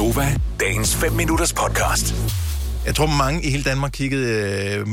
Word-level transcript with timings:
Gonova, 0.00 0.36
dagens 0.60 0.96
5 0.96 1.12
minutters 1.12 1.52
podcast. 1.52 2.14
Jeg 2.86 2.94
tror, 2.94 3.06
mange 3.06 3.44
i 3.44 3.50
hele 3.50 3.62
Danmark 3.62 3.92
kiggede 3.92 4.28
øh, 4.76 4.86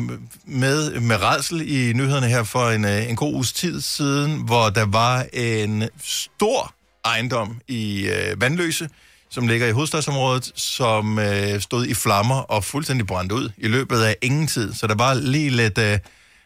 med 0.45 0.99
med 0.99 1.23
redsel 1.23 1.61
i 1.61 1.93
nyhederne 1.93 2.27
her 2.27 2.43
for 2.43 2.69
en, 2.69 2.85
øh, 2.85 3.09
en 3.09 3.15
god 3.15 3.33
uges 3.33 3.53
tid 3.53 3.81
siden, 3.81 4.41
hvor 4.45 4.69
der 4.69 4.85
var 4.85 5.25
en 5.33 5.89
stor 6.03 6.73
ejendom 7.05 7.59
i 7.67 8.07
øh, 8.07 8.41
Vandløse, 8.41 8.89
som 9.29 9.47
ligger 9.47 9.67
i 9.67 9.71
hovedstadsområdet, 9.71 10.51
som 10.55 11.19
øh, 11.19 11.61
stod 11.61 11.85
i 11.85 11.93
flammer 11.93 12.35
og 12.35 12.63
fuldstændig 12.63 13.07
brændt 13.07 13.31
ud 13.31 13.49
i 13.57 13.67
løbet 13.67 14.01
af 14.01 14.15
ingen 14.21 14.47
tid. 14.47 14.73
Så 14.73 14.87
der 14.87 14.95
var 14.95 15.13
lige 15.13 15.49
lidt, 15.49 15.77
øh, 15.77 15.99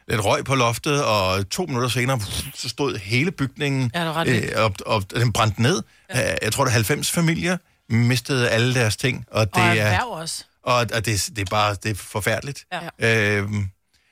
lidt 0.07 0.25
røg 0.25 0.45
på 0.45 0.55
loftet, 0.55 1.03
og 1.03 1.49
to 1.49 1.65
minutter 1.65 1.89
senere, 1.89 2.19
så 2.55 2.69
stod 2.69 2.97
hele 2.97 3.31
bygningen 3.31 3.91
Ja, 3.95 4.23
øh, 4.27 4.43
og, 4.55 4.73
og 4.85 5.03
den 5.15 5.33
brændte 5.33 5.61
ned. 5.61 5.83
Ja. 6.15 6.35
Jeg 6.41 6.53
tror, 6.53 6.63
der 6.63 6.71
er 6.71 6.73
90 6.73 7.11
familier 7.11 7.57
mistede 7.91 8.49
alle 8.49 8.73
deres 8.73 8.97
ting. 8.97 9.25
Og 9.31 9.45
det 9.55 9.63
Og 9.63 9.77
er, 9.77 10.01
også. 10.01 10.43
og, 10.63 10.75
og 10.75 11.05
det, 11.05 11.29
det 11.35 11.39
er 11.39 11.45
bare 11.49 11.75
det 11.83 11.91
er 11.91 11.95
forfærdeligt. 11.95 12.65
Ja. 12.99 13.37
Øhm, 13.37 13.69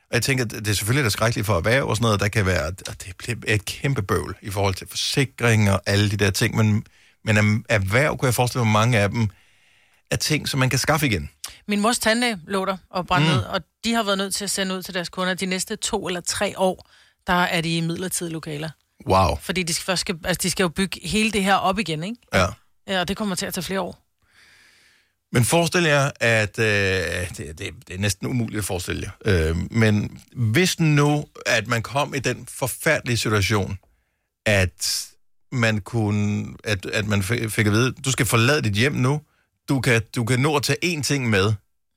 og 0.09 0.15
jeg 0.15 0.23
tænker, 0.23 0.45
det 0.45 0.67
er 0.67 0.73
selvfølgelig 0.73 1.03
det 1.03 1.11
skrækkeligt 1.11 1.45
for 1.45 1.57
erhverv 1.57 1.87
og 1.87 1.95
sådan 1.95 2.03
noget, 2.03 2.19
der 2.19 2.27
kan 2.27 2.45
være, 2.45 2.65
og 2.67 3.03
det 3.05 3.13
bliver 3.17 3.37
et 3.47 3.65
kæmpe 3.65 4.01
bøvl 4.01 4.37
i 4.41 4.49
forhold 4.49 4.75
til 4.75 4.87
forsikring 4.87 5.71
og 5.71 5.81
alle 5.85 6.11
de 6.11 6.17
der 6.17 6.31
ting, 6.31 6.55
men, 6.55 6.85
men 7.25 7.65
erhverv, 7.69 8.17
kunne 8.17 8.27
jeg 8.27 8.33
forestille 8.33 8.65
mig, 8.65 8.71
mange 8.73 8.99
af 8.99 9.09
dem 9.09 9.29
er 10.11 10.15
ting, 10.15 10.49
som 10.49 10.59
man 10.59 10.69
kan 10.69 10.79
skaffe 10.79 11.05
igen. 11.05 11.29
Min 11.67 11.79
mors 11.79 11.99
tandlæge 11.99 12.37
lå 12.47 12.65
der 12.65 12.77
og 12.89 13.07
brændte 13.07 13.29
mm. 13.29 13.35
ned, 13.35 13.43
og 13.43 13.61
de 13.83 13.93
har 13.93 14.03
været 14.03 14.17
nødt 14.17 14.35
til 14.35 14.43
at 14.43 14.51
sende 14.51 14.75
ud 14.75 14.83
til 14.83 14.93
deres 14.93 15.09
kunder 15.09 15.33
de 15.33 15.45
næste 15.45 15.75
to 15.75 16.07
eller 16.07 16.21
tre 16.21 16.53
år, 16.57 16.89
der 17.27 17.33
er 17.33 17.61
de 17.61 17.77
i 17.77 17.81
midlertidige 17.81 18.33
lokaler. 18.33 18.69
Wow. 19.07 19.35
Fordi 19.41 19.63
de 19.63 19.73
skal, 19.73 19.85
først 19.85 20.01
skal, 20.01 20.15
altså, 20.23 20.39
de 20.43 20.49
skal 20.49 20.63
jo 20.63 20.69
bygge 20.69 20.99
hele 21.03 21.31
det 21.31 21.43
her 21.43 21.55
op 21.55 21.79
igen, 21.79 22.03
ikke? 22.03 22.15
Ja. 22.33 22.45
Ja, 22.89 22.99
og 22.99 23.07
det 23.07 23.17
kommer 23.17 23.35
til 23.35 23.45
at 23.45 23.53
tage 23.53 23.63
flere 23.63 23.81
år. 23.81 24.05
Men 25.31 25.43
forestil 25.45 25.83
jer, 25.83 26.11
at 26.19 26.59
øh, 26.59 26.65
det, 26.65 27.37
det, 27.37 27.59
det 27.87 27.95
er 27.95 27.97
næsten 27.97 28.27
umuligt 28.27 28.59
at 28.59 28.65
forestille 28.65 29.11
jer. 29.25 29.49
Øh, 29.49 29.57
men 29.71 30.21
hvis 30.35 30.79
nu, 30.79 31.25
at 31.45 31.67
man 31.67 31.81
kom 31.81 32.15
i 32.15 32.19
den 32.19 32.47
forfærdelige 32.47 33.17
situation, 33.17 33.77
at 34.45 35.07
man 35.51 35.81
kunne, 35.81 36.47
at, 36.63 36.85
at 36.85 37.07
man 37.07 37.23
fik 37.23 37.67
at 37.67 37.71
vide, 37.71 37.91
du 37.91 38.11
skal 38.11 38.25
forlade 38.25 38.61
dit 38.61 38.73
hjem 38.73 38.93
nu, 38.93 39.21
du 39.69 39.81
kan, 39.81 40.01
du 40.15 40.23
kan 40.25 40.39
nå 40.39 40.55
at 40.55 40.63
tage 40.63 40.97
én 40.97 41.01
ting 41.01 41.29
med. 41.29 41.53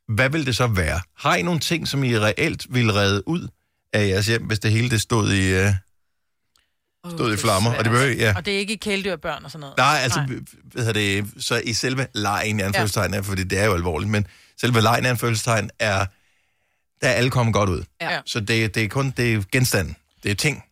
Hvad 0.09 0.31
vil 0.31 0.47
det 0.47 0.57
så 0.57 0.67
være? 0.67 1.01
Har 1.17 1.37
I 1.37 1.43
nogle 1.43 1.61
ting, 1.61 1.89
som 1.89 2.05
I 2.05 2.19
reelt 2.19 2.67
vil 2.71 2.93
redde 2.93 3.29
ud 3.29 3.49
af 3.93 4.09
jeres 4.09 4.27
hjem, 4.27 4.47
hvis 4.47 4.59
det 4.59 4.71
hele 4.71 4.91
det 4.91 5.01
stod 5.01 5.33
i, 5.33 5.55
øh, 5.55 5.73
stod 7.11 7.35
i 7.35 7.37
flammer? 7.37 7.75
Og 7.75 7.85
det 7.85 7.93
behøver, 7.93 8.13
ja. 8.13 8.33
Og 8.37 8.47
det 8.47 8.55
er 8.55 8.59
ikke 8.59 8.77
kæledyr, 8.77 9.17
børn 9.17 9.45
og 9.45 9.51
sådan 9.51 9.61
noget. 9.61 9.77
Nej, 9.77 9.99
altså, 10.03 10.27
hvad 10.65 10.85
hedder 10.85 11.23
det, 11.23 11.45
så 11.45 11.61
i 11.65 11.73
selve 11.73 12.07
lejen, 12.15 12.61
i 12.61 12.63
anførselstegn, 12.63 13.15
ja. 13.15 13.21
fordi 13.21 13.45
det 13.45 13.59
er 13.59 13.65
jo 13.65 13.75
alvorligt, 13.75 14.11
men 14.11 14.27
selve 14.61 14.81
lejen, 14.81 15.05
i 15.05 15.09
anførselstegn, 15.09 15.71
er, 15.79 16.07
der 17.01 17.09
er 17.09 17.13
alle 17.13 17.31
kommet 17.31 17.55
godt 17.55 17.71
ud. 17.71 17.85
Ja. 18.01 18.21
Så 18.27 18.41
det, 18.41 18.75
det 18.75 18.85
er 18.85 18.89
kun, 18.89 19.11
det 19.17 19.35
er 19.35 19.43
genstanden, 19.53 19.97
det 20.23 20.31
er 20.31 20.35
ting. 20.35 20.65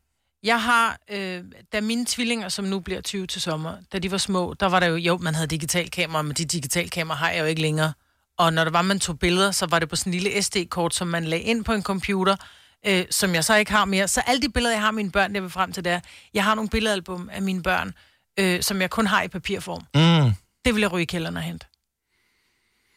Jeg 0.42 0.62
har, 0.62 0.98
øh, 1.10 1.42
da 1.72 1.80
mine 1.80 2.04
tvillinger, 2.08 2.48
som 2.48 2.64
nu 2.64 2.80
bliver 2.80 3.00
20 3.00 3.26
til 3.26 3.40
sommer, 3.40 3.74
da 3.92 3.98
de 3.98 4.10
var 4.10 4.18
små, 4.18 4.54
der 4.60 4.66
var 4.66 4.80
der 4.80 4.86
jo, 4.86 4.96
jo, 4.96 5.16
man 5.18 5.34
havde 5.34 5.46
digitalkamera, 5.46 6.22
men 6.22 6.32
de 6.32 6.44
digitalkamera 6.44 7.16
har 7.16 7.30
jeg 7.30 7.40
jo 7.40 7.44
ikke 7.44 7.60
længere. 7.60 7.92
Og 8.38 8.52
når 8.52 8.64
der 8.64 8.70
var, 8.70 8.82
man 8.82 9.00
tog 9.00 9.18
billeder, 9.18 9.50
så 9.50 9.66
var 9.66 9.78
det 9.78 9.88
på 9.88 9.96
sådan 9.96 10.14
en 10.14 10.20
lille 10.20 10.42
SD-kort, 10.42 10.94
som 10.94 11.08
man 11.08 11.24
lagde 11.24 11.44
ind 11.44 11.64
på 11.64 11.72
en 11.72 11.82
computer, 11.82 12.36
øh, 12.86 13.04
som 13.10 13.34
jeg 13.34 13.44
så 13.44 13.56
ikke 13.56 13.70
har 13.72 13.84
mere. 13.84 14.08
Så 14.08 14.20
alle 14.26 14.42
de 14.42 14.48
billeder, 14.48 14.74
jeg 14.74 14.80
har 14.80 14.88
af 14.88 14.94
mine 14.94 15.10
børn, 15.10 15.34
jeg 15.34 15.42
vil 15.42 15.50
frem 15.50 15.72
til, 15.72 15.84
det 15.84 15.92
er, 15.92 16.00
jeg 16.34 16.44
har 16.44 16.54
nogle 16.54 16.68
billedalbum 16.68 17.30
af 17.32 17.42
mine 17.42 17.62
børn, 17.62 17.94
øh, 18.38 18.62
som 18.62 18.80
jeg 18.80 18.90
kun 18.90 19.06
har 19.06 19.22
i 19.22 19.28
papirform. 19.28 19.82
Mm. 20.24 20.32
Det 20.64 20.74
vil 20.74 20.80
jeg 20.80 20.92
ryge 20.92 21.02
i 21.02 21.06
kælderen 21.06 21.36
og 21.36 21.42
hente. 21.42 21.66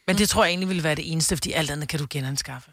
Men 0.06 0.18
det 0.18 0.28
tror 0.28 0.44
jeg 0.44 0.50
egentlig 0.50 0.68
ville 0.68 0.82
være 0.84 0.94
det 0.94 1.12
eneste, 1.12 1.36
fordi 1.36 1.52
alt 1.52 1.70
andet 1.70 1.88
kan 1.88 1.98
du 1.98 2.06
genanskaffe. 2.10 2.70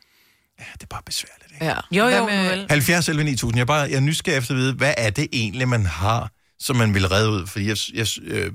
Ja, 0.60 0.66
det 0.74 0.84
er 0.84 0.88
bare 0.88 1.02
besværligt, 1.06 1.52
ikke? 1.54 1.66
Ja. 1.66 1.76
Jo, 1.92 2.08
jo, 2.18 2.26
med- 2.26 2.50
vel. 2.50 2.66
70 2.70 3.10
11 3.10 3.24
9000, 3.24 3.58
jeg 3.58 3.62
er, 3.62 3.66
bare, 3.66 3.80
jeg 3.90 3.96
er 3.96 4.00
nysgerrig 4.00 4.38
efter 4.38 4.52
at 4.54 4.58
vide, 4.58 4.74
hvad 4.74 4.94
er 4.98 5.10
det 5.10 5.28
egentlig, 5.34 5.68
man 5.68 5.86
har, 5.86 6.32
som 6.60 6.76
man 6.76 6.94
vil 6.94 7.08
redde 7.08 7.30
ud? 7.30 7.48
Fordi 7.48 7.68
jeg, 7.68 7.78
jeg, 7.94 8.08
øh, 8.24 8.52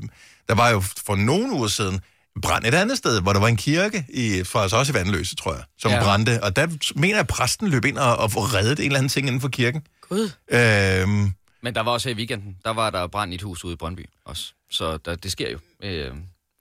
der 0.48 0.54
var 0.54 0.68
jo 0.70 0.80
for 1.06 1.16
nogle 1.16 1.52
uger 1.52 1.68
siden 1.68 2.00
brand 2.42 2.66
et 2.66 2.74
andet 2.74 2.98
sted, 2.98 3.20
hvor 3.20 3.32
der 3.32 3.40
var 3.40 3.48
en 3.48 3.56
kirke, 3.56 4.06
i, 4.08 4.44
faktisk 4.44 4.74
også 4.76 4.92
i 4.92 4.94
Vandløse, 4.94 5.36
tror 5.36 5.54
jeg, 5.54 5.62
som 5.78 5.90
ja. 5.90 6.02
Brændte. 6.02 6.42
Og 6.42 6.56
der 6.56 6.66
mener 6.94 7.14
jeg, 7.14 7.20
at 7.20 7.26
præsten 7.26 7.68
løb 7.68 7.84
ind 7.84 7.98
og, 7.98 8.16
og 8.16 8.54
reddede 8.54 8.82
en 8.82 8.86
eller 8.86 8.98
anden 8.98 9.08
ting 9.08 9.26
inden 9.26 9.40
for 9.40 9.48
kirken. 9.48 9.86
Gud. 10.08 10.30
Øhm, 10.50 11.32
Men 11.62 11.74
der 11.74 11.80
var 11.82 11.92
også 11.92 12.08
her 12.08 12.14
i 12.14 12.18
weekenden, 12.18 12.56
der 12.64 12.70
var 12.72 12.90
der 12.90 13.06
brand 13.06 13.32
i 13.32 13.34
et 13.34 13.42
hus 13.42 13.64
ude 13.64 13.72
i 13.72 13.76
Brøndby 13.76 14.06
også. 14.24 14.52
Så 14.70 14.96
der, 14.96 15.14
det 15.14 15.32
sker 15.32 15.50
jo. 15.50 15.58
Øh, 15.82 16.12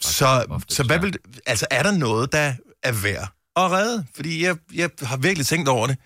så, 0.01 0.45
ofte, 0.49 0.75
så 0.75 0.83
hvad 0.83 0.99
vil, 0.99 1.15
altså 1.45 1.65
er 1.71 1.83
der 1.83 1.91
noget, 1.91 2.31
der 2.31 2.53
er 2.83 2.91
værd 2.91 3.29
at 3.55 3.71
redde? 3.71 4.05
Fordi 4.15 4.43
jeg, 4.45 4.55
jeg 4.75 4.89
har 5.01 5.17
virkelig 5.17 5.45
tænkt 5.47 5.69
over 5.69 5.87
det. 5.87 5.97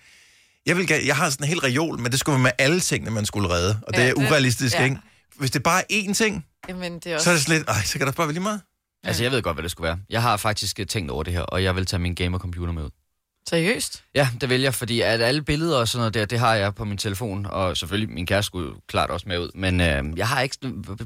Jeg, 0.66 0.76
vil, 0.76 0.88
jeg 1.06 1.16
har 1.16 1.30
sådan 1.30 1.44
en 1.44 1.48
hel 1.48 1.58
reol, 1.60 1.98
men 1.98 2.12
det 2.12 2.20
skulle 2.20 2.34
være 2.34 2.42
med 2.42 2.50
alle 2.58 2.80
tingene, 2.80 3.10
man 3.10 3.26
skulle 3.26 3.48
redde. 3.48 3.80
Og 3.86 3.94
det 3.94 4.00
Ja, 4.00 4.08
er 4.08 4.14
det- 4.14 4.22
urealistisk, 4.28 4.76
ja. 4.76 4.84
ikke? 4.84 4.96
Hvis 5.36 5.50
det 5.50 5.62
bare 5.62 5.80
er 5.92 6.02
én 6.08 6.14
ting, 6.14 6.46
Jamen, 6.68 6.94
det 6.94 7.06
er 7.06 7.14
også... 7.14 7.24
så 7.24 7.30
er 7.30 7.34
det 7.34 7.48
lidt, 7.48 7.68
ej, 7.68 7.82
så 7.84 7.98
kan 7.98 8.06
der 8.06 8.12
bare 8.12 8.26
være 8.26 8.32
lige 8.34 8.42
meget. 8.42 8.60
Altså, 9.04 9.22
jeg 9.22 9.32
ved 9.32 9.42
godt, 9.42 9.56
hvad 9.56 9.62
det 9.62 9.70
skulle 9.70 9.88
være. 9.88 9.98
Jeg 10.10 10.22
har 10.22 10.36
faktisk 10.36 10.80
øh, 10.80 10.86
tænkt 10.86 11.10
over 11.10 11.22
det 11.22 11.32
her, 11.32 11.42
og 11.42 11.62
jeg 11.62 11.76
vil 11.76 11.86
tage 11.86 12.00
min 12.00 12.14
gamer-computer 12.14 12.72
med 12.72 12.84
ud. 12.84 12.90
Seriøst? 13.48 14.04
Ja, 14.14 14.28
det 14.40 14.48
vil 14.48 14.60
jeg, 14.60 14.74
fordi 14.74 15.00
at 15.00 15.20
alle 15.20 15.42
billeder 15.42 15.78
og 15.78 15.88
sådan 15.88 16.00
noget 16.00 16.14
der, 16.14 16.24
det 16.24 16.38
har 16.38 16.54
jeg 16.54 16.74
på 16.74 16.84
min 16.84 16.98
telefon, 16.98 17.46
og 17.46 17.76
selvfølgelig 17.76 18.14
min 18.14 18.26
kæreste 18.26 18.46
skulle 18.46 18.74
klart 18.88 19.10
også 19.10 19.28
med 19.28 19.38
ud, 19.38 19.50
men 19.54 19.80
øh, 19.80 20.04
jeg 20.16 20.28
har 20.28 20.40
ikke, 20.40 20.56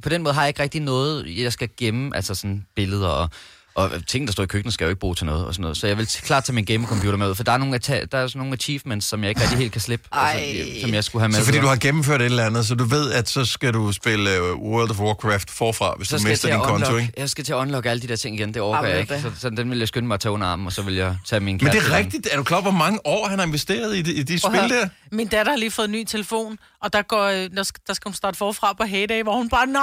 på 0.03 0.09
den 0.09 0.23
måde 0.23 0.35
har 0.35 0.43
jeg 0.43 0.49
ikke 0.49 0.63
rigtig 0.63 0.81
noget, 0.81 1.39
jeg 1.39 1.53
skal 1.53 1.69
gemme, 1.77 2.17
altså 2.17 2.35
sådan 2.35 2.67
billeder 2.77 3.09
og, 3.09 3.31
og 3.75 4.07
ting, 4.07 4.27
der 4.27 4.33
står 4.33 4.43
i 4.43 4.47
køkkenet, 4.47 4.75
skal 4.75 4.85
jeg 4.85 4.89
jo 4.89 4.91
ikke 4.91 5.01
bruge 5.01 5.15
til 5.15 5.27
noget 5.27 5.47
og 5.47 5.55
sådan 5.55 5.63
noget. 5.63 5.77
Så 5.77 5.87
jeg 5.87 5.99
vil 5.99 6.07
klart 6.07 6.45
tage 6.45 6.55
min 6.55 6.65
gamer-computer 6.65 7.17
med 7.17 7.31
ud, 7.31 7.35
for 7.35 7.45
der 7.45 7.53
er 7.53 7.57
nogle, 7.57 7.79
der 7.79 8.19
er 8.19 8.27
sådan 8.27 8.39
nogle 8.39 8.53
achievements, 8.53 9.07
som 9.07 9.23
jeg 9.23 9.29
ikke 9.29 9.41
rigtig 9.41 9.59
helt 9.59 9.73
kan 9.73 9.81
slippe, 9.81 10.09
Ej. 10.13 10.31
altså, 10.31 10.81
som 10.81 10.95
jeg 10.95 11.05
skulle 11.05 11.21
have 11.21 11.29
med. 11.29 11.39
Så 11.39 11.45
fordi 11.45 11.59
du 11.59 11.67
har 11.67 11.77
gennemført 11.77 12.21
et 12.21 12.25
eller 12.25 12.47
andet, 12.47 12.67
så 12.67 12.75
du 12.75 12.85
ved, 12.85 13.13
at 13.13 13.29
så 13.29 13.45
skal 13.45 13.75
du 13.75 13.93
spille 13.93 14.31
uh, 14.43 14.73
World 14.73 14.91
of 14.91 15.01
Warcraft 15.01 15.51
forfra, 15.51 15.95
hvis 15.97 16.09
så 16.09 16.19
du 16.19 16.23
mister 16.23 16.51
din 16.51 16.61
konto, 16.61 16.97
ikke? 16.97 17.13
jeg 17.17 17.31
skal 17.31 17.45
til 17.45 17.53
at 17.53 17.57
unlock 17.57 17.87
alle 17.87 18.03
de 18.03 18.09
der 18.09 18.17
ting 18.17 18.37
igen, 18.37 18.55
det 18.55 18.63
orker 18.63 18.77
Jamen, 18.77 18.91
jeg 18.91 19.01
ikke. 19.01 19.21
Så, 19.21 19.31
så, 19.41 19.51
den 19.51 19.71
vil 19.71 19.79
jeg 19.79 19.89
skynde 19.89 20.09
mig 20.09 20.15
at 20.15 20.21
tage 20.21 20.33
under 20.33 20.47
armen, 20.47 20.67
og 20.67 20.73
så 20.73 20.83
vil 20.83 20.95
jeg 20.95 21.17
tage 21.27 21.41
min 21.41 21.61
Men 21.63 21.73
det 21.73 21.83
er 21.83 21.97
rigtigt. 21.97 22.29
Er 22.33 22.37
du 22.37 22.43
klar, 22.43 22.61
hvor 22.61 22.71
mange 22.71 22.99
år 23.05 23.29
han 23.29 23.39
har 23.39 23.47
investeret 23.47 23.97
i 23.97 24.03
de, 24.03 24.13
i 24.13 24.23
de 24.23 24.39
spil 24.39 24.71
der? 24.71 24.89
Min 25.13 25.29
datter 25.29 25.53
har 25.53 25.59
lige 25.59 25.71
fået 25.71 25.87
en 25.87 25.93
ny 25.93 26.05
telefon, 26.05 26.59
og 26.83 26.93
der, 26.93 27.03
går, 27.03 27.25
øh, 27.25 27.51
der, 27.57 27.63
skal, 27.63 27.81
der 27.87 27.95
skal 27.95 28.09
hun 28.09 28.15
starte 28.15 28.39
forfra 28.39 28.73
på 28.73 28.85
Heyday, 28.85 29.23
hvor 29.23 29.37
hun 29.37 29.49
bare, 29.49 29.67
nej, 29.67 29.83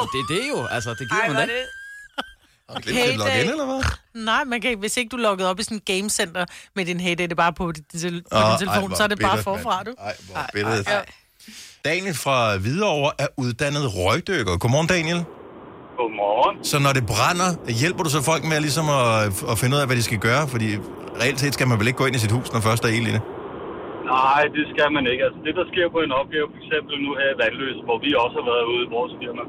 mor! 0.00 0.06
Det 0.06 0.18
er 0.18 0.40
det 0.40 0.48
jo, 0.48 0.66
altså, 0.66 0.90
det 0.90 0.98
giver 0.98 1.22
Ej, 1.22 1.28
man 1.28 1.36
da. 1.36 1.42
det... 1.42 1.83
Har 2.68 2.74
du 2.80 2.82
glemt 2.88 2.98
at 2.98 3.16
logge 3.22 3.40
ind, 3.42 3.50
eller 3.50 3.66
hvad? 3.70 3.80
Nej, 4.30 4.44
man 4.52 4.60
kan, 4.60 4.78
hvis 4.78 4.96
ikke 4.96 5.08
du 5.12 5.16
er 5.16 5.24
logget 5.28 5.48
op 5.50 5.58
i 5.60 5.62
sådan 5.62 5.80
en 5.80 5.86
gamecenter 5.92 6.44
med 6.76 6.84
din 6.90 7.00
Heyday, 7.06 7.24
det 7.24 7.32
er 7.38 7.42
bare 7.46 7.52
på 7.52 7.72
din, 7.72 7.84
din, 7.92 8.00
på 8.32 8.38
din 8.48 8.58
telefon, 8.62 8.86
hvor 8.88 8.96
så 9.00 9.04
er 9.08 9.10
det 9.14 9.18
bare 9.28 9.36
bittert, 9.36 9.44
forfra, 9.50 9.74
mand. 9.76 9.86
du. 9.86 9.92
Ej, 10.08 10.14
hvor 10.26 10.40
bittert. 10.54 10.86
Ej, 10.86 10.94
ej. 10.94 11.06
Daniel 11.88 12.16
fra 12.24 12.38
Hvidovre 12.64 13.10
er 13.24 13.28
uddannet 13.44 13.84
røgdykker. 13.98 14.54
Godmorgen, 14.62 14.88
Daniel. 14.96 15.20
Godmorgen. 15.98 16.54
Så 16.70 16.76
når 16.84 16.92
det 16.98 17.04
brænder, 17.12 17.48
hjælper 17.82 18.02
du 18.06 18.10
så 18.16 18.20
folk 18.30 18.42
med 18.50 18.58
ligesom 18.66 18.86
at, 19.00 19.10
at 19.52 19.56
finde 19.60 19.72
ud 19.76 19.80
af, 19.82 19.86
hvad 19.88 19.96
de 20.00 20.04
skal 20.10 20.20
gøre? 20.28 20.42
Fordi 20.54 20.68
reelt 21.22 21.38
set 21.42 21.52
skal 21.56 21.66
man 21.70 21.76
vel 21.80 21.86
ikke 21.90 22.00
gå 22.02 22.06
ind 22.08 22.16
i 22.20 22.22
sit 22.24 22.32
hus, 22.36 22.46
når 22.54 22.60
først 22.68 22.80
der 22.82 22.88
er 22.90 22.96
ild 22.98 23.08
i 23.12 23.14
det? 23.16 23.24
Nej, 24.14 24.42
det 24.56 24.64
skal 24.72 24.88
man 24.96 25.04
ikke. 25.12 25.22
Altså, 25.26 25.38
det, 25.46 25.52
der 25.60 25.66
sker 25.72 25.86
på 25.94 26.00
en 26.06 26.12
opgave, 26.20 26.46
for 26.52 26.58
eksempel 26.62 26.94
nu 27.04 27.10
her 27.20 27.28
i 27.34 27.36
Vandløs, 27.42 27.78
hvor 27.86 27.98
vi 28.04 28.10
også 28.24 28.36
har 28.40 28.46
været 28.52 28.66
ude 28.72 28.82
i 28.88 28.90
vores 28.96 29.12
firma, 29.22 29.42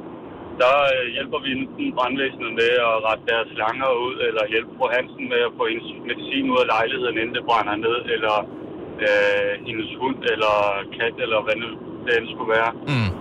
der 0.61 0.75
øh, 0.93 1.05
hjælper 1.15 1.39
vi 1.45 1.49
enten 1.57 1.85
brandvæsenet 1.97 2.51
med 2.61 2.71
at 2.89 2.95
rette 3.07 3.23
deres 3.31 3.47
slanger 3.55 3.89
ud, 4.05 4.15
eller 4.27 4.43
hjælpe 4.53 4.71
fru 4.77 4.85
Hansen 4.95 5.23
med 5.33 5.41
at 5.47 5.53
få 5.57 5.63
hendes 5.71 5.89
medicin 6.09 6.45
ud 6.53 6.59
af 6.63 6.67
lejligheden, 6.75 7.15
inden 7.21 7.35
det 7.37 7.43
brænder 7.49 7.75
ned, 7.85 7.97
eller 8.15 8.35
øh, 9.05 9.51
hendes 9.67 9.89
hund, 10.01 10.19
eller 10.33 10.53
kat, 10.97 11.15
eller 11.25 11.39
hvad 11.45 11.55
nu 11.63 11.69
det 12.05 12.11
end 12.17 12.27
skulle 12.33 12.51
være. 12.57 12.71
Mm. 12.91 13.11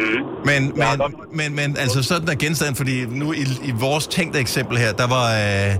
Mm. 0.00 0.20
Men, 0.50 0.60
Ja, 0.82 0.88
men, 0.90 0.98
godt. 1.00 1.14
men, 1.40 1.48
men 1.60 1.68
altså 1.84 1.98
sådan 2.10 2.28
er 2.28 2.38
genstand, 2.44 2.72
fordi 2.80 2.96
nu 3.22 3.26
i, 3.32 3.44
i 3.70 3.72
vores 3.80 4.06
tænkte 4.16 4.38
eksempel 4.46 4.76
her, 4.84 4.92
der 5.02 5.08
var 5.16 5.26
øh, 5.44 5.72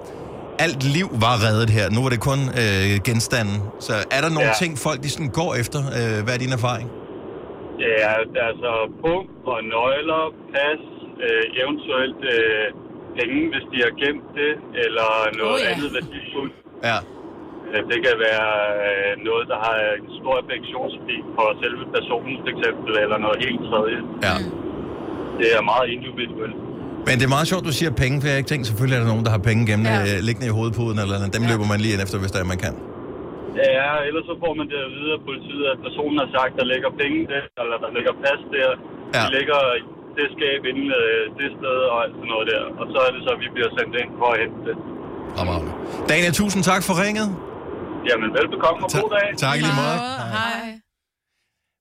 alt 0.58 0.82
liv 0.96 1.08
var 1.26 1.36
reddet 1.46 1.70
her. 1.70 1.90
Nu 1.90 2.02
var 2.02 2.08
det 2.14 2.20
kun 2.20 2.38
øh, 2.62 3.00
genstanden. 3.08 3.58
Så 3.80 3.92
er 4.10 4.20
der 4.20 4.28
nogle 4.28 4.40
ja. 4.40 4.46
Ja. 4.46 4.52
ting, 4.62 4.78
folk 4.78 5.02
de 5.02 5.10
sådan 5.10 5.30
går 5.40 5.54
efter? 5.54 5.78
Øh, 5.98 6.24
hvad 6.24 6.34
er 6.34 6.38
din 6.38 6.52
erfaring? 6.52 6.90
Ja, 7.84 8.12
altså 8.48 8.70
punkt 9.04 9.30
og 9.52 9.58
nøgler, 9.74 10.22
pas, 10.54 10.82
øh, 11.26 11.44
eventuelt 11.62 12.20
øh, 12.34 12.66
penge, 13.18 13.38
hvis 13.52 13.64
de 13.72 13.76
har 13.86 13.92
gemt 14.02 14.26
det, 14.40 14.52
eller 14.84 15.08
noget 15.40 15.58
Oh, 15.60 15.64
ja. 15.66 15.70
andet 15.72 15.88
værdifuldt. 15.96 16.54
Ja. 16.88 16.98
Øh, 17.72 17.80
Det 17.90 17.98
kan 18.06 18.16
være 18.28 18.48
øh, 18.86 19.10
noget, 19.28 19.44
der 19.52 19.58
har 19.66 19.74
en 20.00 20.06
stor 20.20 20.34
affektionsværdi 20.42 21.18
for 21.36 21.46
selve 21.62 21.82
personen, 21.96 22.34
for 22.42 22.48
eksempel, 22.54 22.90
eller 23.04 23.18
noget 23.24 23.38
helt 23.46 23.60
tredje. 23.70 23.98
ja. 24.28 24.36
Det 25.40 25.48
er 25.58 25.62
meget 25.72 25.86
individuelt. 25.96 26.56
Men 27.08 27.14
det 27.18 27.24
er 27.30 27.34
meget 27.36 27.48
sjovt, 27.52 27.64
du 27.70 27.74
siger 27.80 27.90
penge, 28.04 28.14
for 28.20 28.26
jeg 28.28 28.34
har 28.34 28.38
ikke 28.42 28.52
tænkt, 28.54 28.66
selvfølgelig 28.70 28.96
er 28.98 29.02
der 29.04 29.10
nogen, 29.12 29.24
der 29.26 29.32
har 29.36 29.42
penge 29.50 29.62
gemt 29.70 29.86
Ja. 29.88 29.98
ja. 30.10 30.18
liggende 30.28 30.46
i 30.52 30.54
hovedpuden, 30.58 30.96
eller 31.02 31.14
andet. 31.18 31.30
dem 31.36 31.42
ja. 31.44 31.50
løber 31.52 31.66
man 31.72 31.78
lige 31.84 31.92
ind 31.94 32.02
efter, 32.06 32.16
hvis 32.22 32.32
der 32.34 32.40
er, 32.44 32.48
man 32.54 32.60
kan. 32.66 32.74
Ja, 32.76 32.82
ellers 34.08 34.24
så 34.30 34.34
får 34.44 34.52
man 34.58 34.66
det 34.72 34.78
at 34.86 34.90
vide 34.96 35.10
af 35.16 35.20
politiet, 35.28 35.64
at 35.72 35.78
personen 35.86 36.16
har 36.22 36.28
sagt, 36.36 36.52
at 36.54 36.58
der 36.60 36.66
ligger 36.72 36.90
penge 37.02 37.18
der, 37.32 37.42
eller 37.62 37.76
der 37.84 37.90
ligger 37.96 38.12
pas 38.24 38.40
der. 38.54 38.70
Ja. 39.14 39.22
De 39.22 39.28
ligger 39.36 39.58
det 40.18 40.26
skab 40.36 40.60
inden 40.70 40.88
øh, 41.02 41.22
det 41.38 41.48
sted 41.58 41.78
og 41.92 41.96
alt 42.04 42.14
sådan 42.18 42.30
noget 42.34 42.46
der. 42.52 42.62
Og 42.80 42.84
så 42.92 42.98
er 43.06 43.10
det 43.14 43.20
så, 43.26 43.30
at 43.36 43.40
vi 43.44 43.48
bliver 43.56 43.70
sendt 43.78 43.92
ind 44.02 44.10
for 44.20 44.28
at 44.34 44.38
hente 44.42 44.60
det. 44.68 44.76
Fremragende. 45.36 45.72
Daniel, 46.12 46.32
tusind 46.42 46.62
tak 46.70 46.82
for 46.88 46.94
ringet. 47.04 47.28
Jamen, 48.10 48.28
velbekomme 48.38 48.80
og 48.86 48.90
god 49.00 49.10
dag. 49.16 49.28
Tak 49.46 49.56
lige 49.64 49.76
måde. 49.82 49.96
Hej. 50.38 50.66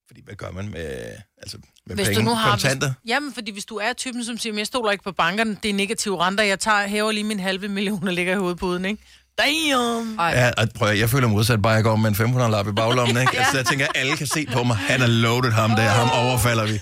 Fordi 0.10 0.22
hvad 0.28 0.36
gør 0.36 0.52
man 0.60 0.66
med, 0.78 0.90
altså, 1.44 1.58
med 1.88 1.96
Hvis 1.96 2.08
penge? 2.08 2.20
du 2.20 2.26
nu 2.30 2.34
har... 2.42 2.50
Kontanter? 2.52 2.88
Hvis, 3.02 3.10
jamen, 3.12 3.32
fordi 3.38 3.50
hvis 3.58 3.66
du 3.72 3.76
er 3.86 3.94
typen, 3.94 4.24
som 4.24 4.38
siger, 4.38 4.54
"Men 4.54 4.60
jeg 4.60 4.68
stoler 4.74 4.92
ikke 4.92 5.04
på 5.04 5.12
bankerne, 5.12 5.58
det 5.64 5.70
er 5.70 5.74
negative 5.84 6.16
renter, 6.26 6.44
jeg 6.44 6.60
tager, 6.60 6.88
hæver 6.88 7.12
lige 7.12 7.24
min 7.24 7.40
halve 7.40 7.68
million 7.68 8.08
og 8.08 8.14
ligger 8.14 8.34
i 8.34 8.40
hovedpuden, 8.44 8.86
ikke? 8.86 9.04
Damn! 9.42 10.06
Ej. 10.26 10.32
Ja, 10.42 10.48
og 10.60 10.64
prøv, 10.78 10.88
at- 10.94 11.00
jeg 11.04 11.10
føler 11.14 11.28
modsat 11.36 11.62
bare, 11.66 11.76
jeg 11.80 11.84
går 11.90 11.96
med 12.04 12.10
en 12.14 12.16
500 12.16 12.52
lap 12.56 12.68
i 12.74 12.76
baglommen, 12.82 13.18
ikke? 13.24 13.36
Altså, 13.42 13.56
jeg 13.62 13.66
tænker, 13.72 13.86
at 13.90 13.96
alle 14.02 14.16
kan 14.22 14.28
se 14.36 14.42
på 14.56 14.60
mig. 14.70 14.78
Han 14.92 15.00
er 15.08 15.12
loaded 15.26 15.52
ham 15.62 15.72
der, 15.80 15.88
ham 16.00 16.10
overfalder 16.24 16.66
vi. 16.72 16.78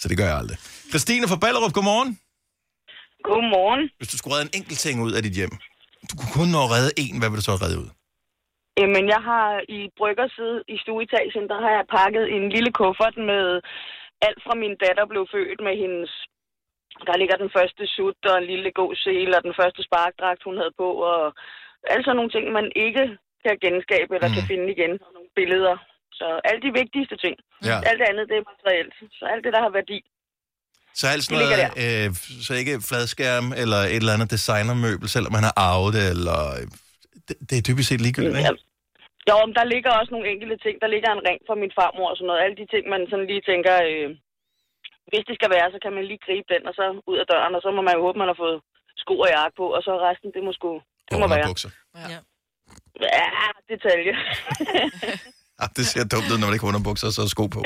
Så 0.00 0.06
det 0.10 0.16
gør 0.20 0.28
jeg 0.32 0.38
aldrig. 0.42 0.58
Christine 0.92 1.24
fra 1.30 1.38
Ballerup, 1.44 1.72
godmorgen. 1.78 2.10
Godmorgen. 3.28 3.82
Hvis 3.98 4.10
du 4.12 4.16
skulle 4.18 4.34
redde 4.36 4.48
en 4.50 4.56
enkelt 4.60 4.78
ting 4.84 4.94
ud 5.06 5.12
af 5.16 5.22
dit 5.26 5.34
hjem, 5.40 5.54
du 6.08 6.12
kunne 6.18 6.34
kun 6.38 6.48
nå 6.54 6.60
at 6.66 6.70
redde 6.76 6.90
en, 7.04 7.14
hvad 7.18 7.28
vil 7.30 7.40
du 7.40 7.46
så 7.50 7.54
redde 7.64 7.78
ud? 7.84 7.90
Jamen, 8.80 9.04
jeg 9.14 9.22
har 9.30 9.48
i 9.78 9.80
bryggerside 9.98 10.56
i 10.74 10.76
stueetagen, 10.84 11.44
der 11.52 11.58
har 11.64 11.72
jeg 11.78 11.84
pakket 11.98 12.24
en 12.36 12.44
lille 12.54 12.70
kuffert 12.80 13.16
med 13.30 13.44
alt 14.26 14.40
fra 14.46 14.54
min 14.62 14.74
datter 14.84 15.04
blev 15.12 15.22
født 15.34 15.60
med 15.66 15.74
hendes... 15.82 16.12
Der 17.08 17.16
ligger 17.20 17.36
den 17.42 17.50
første 17.56 17.82
sut 17.94 18.20
og 18.30 18.36
en 18.38 18.46
lille 18.52 18.70
god 18.80 18.92
sele 19.04 19.36
og 19.38 19.42
den 19.48 19.54
første 19.60 19.80
sparkdragt, 19.88 20.46
hun 20.48 20.56
havde 20.60 20.74
på, 20.82 20.88
og 21.12 21.22
sådan 22.04 22.16
nogle 22.18 22.34
ting, 22.34 22.44
man 22.58 22.66
ikke 22.86 23.04
kan 23.44 23.56
genskabe 23.64 24.10
eller 24.14 24.30
mm. 24.30 24.36
kan 24.36 24.48
finde 24.52 24.66
igen. 24.74 24.92
Og 25.06 25.10
nogle 25.16 25.30
billeder. 25.38 25.76
Så 26.18 26.26
alle 26.48 26.60
de 26.66 26.72
vigtigste 26.80 27.16
ting. 27.24 27.36
Ja. 27.68 27.76
Alt 27.90 28.00
det 28.00 28.06
andet, 28.10 28.24
det 28.30 28.36
er 28.40 28.46
materielt. 28.52 28.94
Så 29.18 29.24
alt 29.32 29.42
det, 29.44 29.52
der 29.56 29.62
har 29.66 29.72
værdi. 29.80 29.98
Så 31.00 31.04
alt 31.12 31.22
sådan 31.24 31.38
noget, 31.42 31.60
øh, 31.84 32.08
så 32.46 32.52
ikke 32.60 32.74
fladskærm 32.88 33.46
eller 33.62 33.80
et 33.94 34.02
eller 34.02 34.16
andet 34.16 34.30
designermøbel, 34.36 35.08
selvom 35.14 35.32
man 35.36 35.46
har 35.48 35.54
arvet 35.68 35.90
det, 35.96 36.04
eller... 36.14 36.40
øh, 36.58 36.66
Det, 37.28 37.36
det 37.48 37.56
er 37.58 37.64
typisk 37.68 37.88
set 37.88 38.02
ligegyldigt, 38.06 38.38
ikke? 38.40 38.50
Ja. 38.50 39.30
Jo, 39.30 39.36
men 39.46 39.54
der 39.58 39.72
ligger 39.74 39.90
også 40.00 40.10
nogle 40.14 40.30
enkelte 40.32 40.56
ting. 40.64 40.74
Der 40.82 40.88
ligger 40.94 41.10
en 41.12 41.26
ring 41.28 41.40
fra 41.48 41.56
min 41.62 41.72
farmor 41.78 42.08
og 42.10 42.16
sådan 42.16 42.28
noget. 42.30 42.44
Alle 42.44 42.56
de 42.60 42.66
ting, 42.72 42.82
man 42.94 43.02
sådan 43.10 43.28
lige 43.32 43.44
tænker, 43.50 43.74
øh, 43.90 44.08
hvis 45.10 45.24
det 45.28 45.34
skal 45.38 45.50
være, 45.56 45.66
så 45.74 45.78
kan 45.84 45.92
man 45.96 46.04
lige 46.10 46.22
gribe 46.26 46.48
den, 46.54 46.62
og 46.68 46.74
så 46.78 46.84
ud 47.10 47.16
af 47.22 47.26
døren, 47.32 47.52
og 47.58 47.62
så 47.64 47.68
må 47.76 47.80
man 47.88 47.94
jo 47.96 48.02
håbe, 48.06 48.18
man 48.22 48.30
har 48.32 48.38
fået 48.44 48.58
sko 49.02 49.14
og 49.24 49.28
jakke 49.36 49.54
på, 49.60 49.66
og 49.76 49.80
så 49.86 49.92
resten, 50.08 50.28
det 50.36 50.42
må 50.46 50.52
sgu, 50.58 50.70
det 51.10 51.16
må 51.22 51.26
være. 51.34 51.46
bukser. 51.52 51.70
Ja. 52.12 52.18
Ja, 53.18 53.26
detalje. 53.72 54.12
Ah, 55.62 55.68
det 55.76 55.84
ser 55.86 56.04
dumt 56.12 56.28
ud, 56.32 56.38
når 56.38 56.46
man 56.46 56.54
ikke 56.54 56.64
har 56.66 56.72
underbukser 56.72 57.06
og 57.06 57.12
så 57.12 57.22
er 57.22 57.30
sko 57.36 57.46
på. 57.46 57.62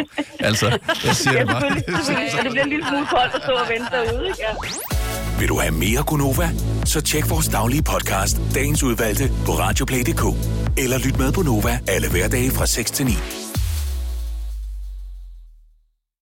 Altså, 0.49 0.67
jeg 1.07 1.15
siger 1.23 1.39
ja, 1.39 1.41
det 1.41 1.49
bare. 1.49 2.31
Så 2.35 2.39
det 2.45 2.51
bliver 2.55 2.65
en 2.69 2.73
lille 2.75 2.87
smule 2.89 3.07
koldt 3.15 3.35
at 3.35 3.43
stå 3.43 3.53
og 3.53 3.69
vente 3.73 3.89
derude, 3.97 4.27
ikke? 4.29 4.41
Ja. 4.47 4.53
Vil 5.39 5.49
du 5.49 5.57
have 5.65 5.75
mere 5.85 6.03
Gunova? 6.09 6.49
Så 6.93 7.01
tjek 7.01 7.25
vores 7.31 7.49
daglige 7.49 7.83
podcast, 7.93 8.37
dagens 8.55 8.83
udvalgte, 8.83 9.25
på 9.47 9.53
radioplay.dk. 9.65 10.25
Eller 10.83 10.99
lyt 11.07 11.19
med 11.23 11.33
på 11.33 11.43
Nova 11.43 11.75
alle 11.95 12.11
hverdage 12.11 12.51
fra 12.59 12.67
6 12.67 12.91
til 12.91 13.07
9. 13.07 13.42